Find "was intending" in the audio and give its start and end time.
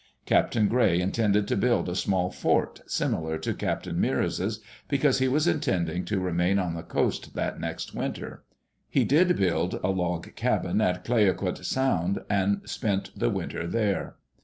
5.27-6.05